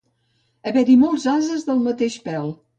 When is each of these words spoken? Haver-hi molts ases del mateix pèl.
Haver-hi 0.71 0.95
molts 1.03 1.27
ases 1.35 1.69
del 1.71 1.87
mateix 1.91 2.21
pèl. 2.29 2.55